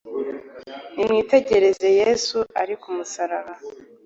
[0.95, 3.53] Nimwitegereze Yesu ari ku musaraba